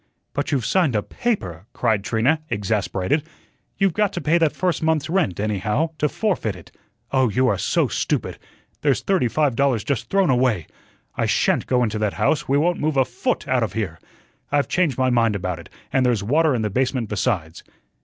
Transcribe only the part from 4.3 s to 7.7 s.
that first month's rent, anyhow to forfeit it. Oh, you are